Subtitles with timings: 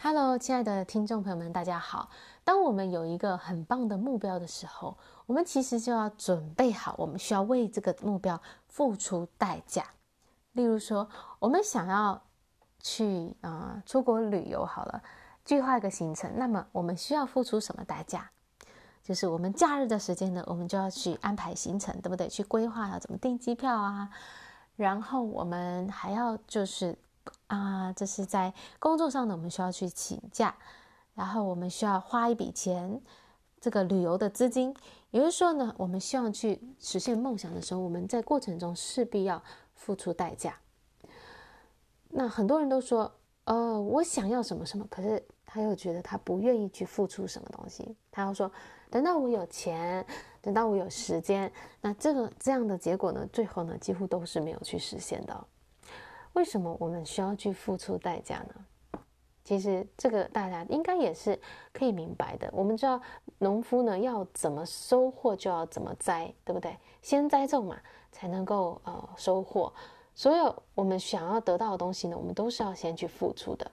[0.00, 2.08] Hello，亲爱的听众朋友们，大家好。
[2.44, 9.84] 当我们有一个很棒的目标的时候，我们其实就要准备好，我们需要为这个目标付出代价。
[10.52, 11.08] 例如说，
[11.40, 12.22] 我们想要
[12.78, 15.02] 去啊、出国旅游，好了，
[15.44, 18.30] 计划一个行程，那么我们需要付出什么代价？
[19.02, 22.28] 就是我们假日的时间呢，我们就要去安排行程，对不对？
[22.28, 24.08] 去规划要怎么订机票啊，
[24.76, 26.96] 然后我们还要就是。
[27.48, 30.56] 啊，这是在工作上呢，我们需要去请假，
[31.14, 33.00] 然后我们需要花一笔钱，
[33.60, 34.74] 这个旅游的资金。
[35.10, 39.42] 也就是说呢，我们希望去实现梦想的时候，我们在过程中势必要
[39.74, 40.58] 付出代价。
[42.10, 43.10] 那很多人都说，
[43.44, 47.96] 呃，我想要什么什么，可是他又觉得他不愿意去付出什么东西。
[48.10, 48.52] 他要说，
[48.90, 50.04] 等到我有钱，
[50.42, 55.46] 等到我有时间，那这个这样的结果呢，最后呢，几乎都是没有去实现的。
[56.38, 59.02] 为什么我们需要去付出代价呢？
[59.42, 61.36] 其实这个大家应该也是
[61.72, 62.48] 可以明白的。
[62.52, 63.00] 我们知道，
[63.38, 66.78] 农夫呢要怎么收获就要怎么栽，对不对？
[67.02, 67.76] 先栽种嘛，
[68.12, 69.72] 才能够呃收获。
[70.14, 73.68] 所有我们想要得到的东西呢，我们都是要先去付出的。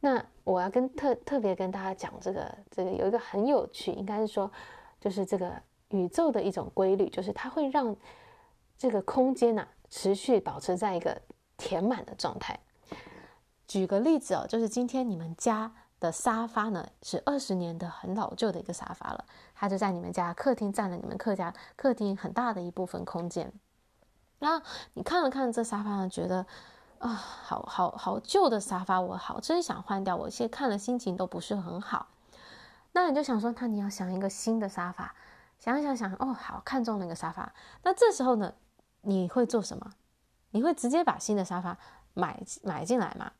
[0.00, 4.50] 那我要跟特特别跟大家讲这个这个有一个很有趣，应该是说，
[4.98, 5.52] 就是这个
[5.90, 7.94] 宇宙的一种规律，就是它会让
[8.78, 11.20] 这个空间呐持续保持在一个。
[11.60, 12.58] 填满的状态。
[13.68, 23.52] 举个例子哦，就是今天你们家的沙发呢，是二十年的很老旧的一个沙发了，它就在你们家客厅占了你们客家客厅很大的一部分空间。
[24.40, 24.60] 那
[24.94, 26.46] 你看了看这沙发呢，觉得
[26.98, 30.16] 啊、好好好旧的沙发，我好真想换掉。
[30.16, 32.08] 我现在看了心情都不是很好。
[32.92, 35.14] 那你就想说，那你要想一个新的沙发，
[35.58, 37.52] 想想想，哦，好，看中那个沙发。
[37.84, 38.52] 那这时候呢，
[39.02, 39.92] 你会做什么？
[40.50, 41.76] 你会直接把新的沙发
[42.14, 43.32] 买买进来吗？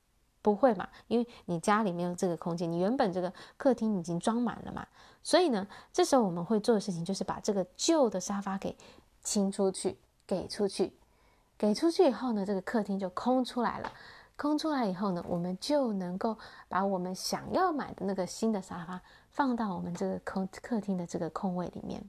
[0.42, 4.86] 不会嘛，因为你家里没有这个空间，你原本这个客厅已经装满了嘛。
[5.22, 8.75] 所以呢，这时候我们会做的事情就是把这个旧的沙发给
[9.22, 10.94] 清出去，给出去，
[11.59, 13.93] 给出去以后呢，这个客厅就空出来了。
[14.37, 16.38] 空出来以后呢，我们就能够
[16.69, 22.03] 把我们想要买的那个新的沙发放到我们这个空客厅的这个空位里面。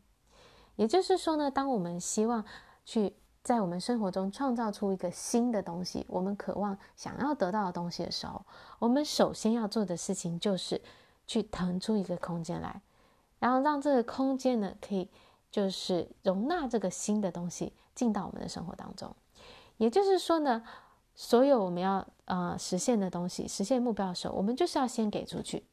[0.77, 2.45] 也就是说呢，当我们希望
[2.85, 3.13] 去。
[3.43, 8.39] 在我们生活中创造出一个新的东西，我们渴望想要得到的东西的时候，
[8.77, 10.79] 我们首先要做的事情就是
[11.25, 12.81] 去腾出一个空间来，
[13.39, 15.09] 然后让这个空间呢，可以
[15.49, 19.11] 就是容纳这个新的东西进到我们的生活当中。
[19.77, 20.63] 也就是说呢，
[21.15, 25.63] 所有我们要呃实现的东西、实现目标的时候，我们就是要先给出去。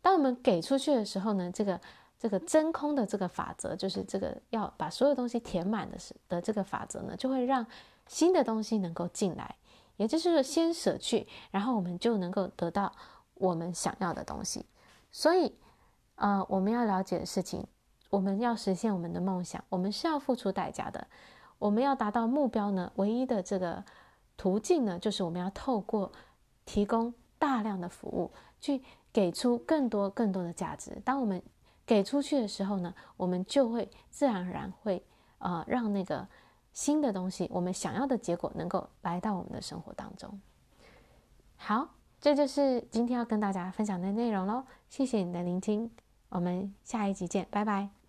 [0.00, 1.80] 当我们给出去的时候呢，这个。
[2.20, 7.66] 这个真空的这个法则，就是这个要把所有东西填满的是的这个法则呢，就会让
[8.06, 9.56] 新的东西能够进来，
[9.96, 12.92] 也就是先舍去，然后我们就能够得到
[13.32, 14.66] 我们想要的东西。
[15.10, 15.56] 所以，
[16.16, 17.66] 呃，我们要了解的事情，
[18.10, 21.06] 我们要实现我们的梦想，我们是要付出代价的。
[21.58, 23.82] 我们要达到目标呢，唯一的这个
[24.36, 26.12] 途径呢，就是我们要透过
[26.66, 28.30] 提供大量的服务，
[28.60, 31.00] 去给出更多更多的价值。
[31.02, 31.42] 当我们
[31.90, 35.04] 给出去的时候呢，我们就会自然而然会，
[35.38, 36.24] 呃，让那个
[36.72, 40.40] 新的东西，我们想要的结果能够来到我们的生活当中。
[41.56, 41.88] 好，
[42.20, 44.66] 这就是今天要跟大家分享的内容喽。
[44.88, 45.90] 谢谢你的聆听，
[46.28, 47.99] 我们下一集见，拜拜。